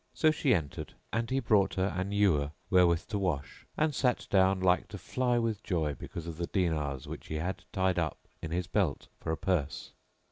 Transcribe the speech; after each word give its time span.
So 0.15 0.31
she 0.31 0.51
entered 0.55 0.95
and 1.13 1.29
he 1.29 1.39
brought 1.39 1.75
her 1.75 1.93
an 1.95 2.11
ewer 2.11 2.53
wherewith 2.71 3.05
to 3.09 3.19
wash, 3.19 3.67
and 3.77 3.93
sat 3.93 4.25
down 4.31 4.59
like 4.59 4.87
to 4.87 4.97
fly 4.97 5.37
with 5.37 5.61
joy 5.61 5.93
because 5.93 6.25
of 6.25 6.37
the 6.37 6.47
dinars 6.47 7.05
which 7.07 7.27
he 7.27 7.35
had 7.35 7.65
tied 7.71 7.99
up 7.99 8.17
in 8.41 8.49
his 8.49 8.65
belt 8.65 9.09
for 9.19 9.31
a 9.31 9.37
purse. 9.37 9.91